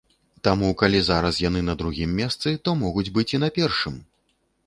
Таму, 0.45 0.69
калі 0.81 1.01
зараз 1.09 1.35
яны 1.41 1.61
на 1.67 1.75
другім 1.81 2.17
месцы, 2.21 2.53
то 2.69 2.75
могуць 2.83 3.07
быць 3.17 3.29
і 3.39 3.43
на 3.43 3.51
першым! 3.59 4.01